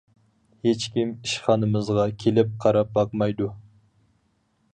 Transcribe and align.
ھېچ 0.67 0.85
كىم 0.95 1.11
ئىشخانىمىزغا 1.27 2.07
كېلىپ 2.25 2.57
قاراپ 2.65 2.93
باقمايدۇ. 2.97 3.51